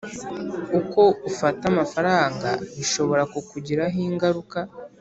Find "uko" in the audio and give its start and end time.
0.79-1.01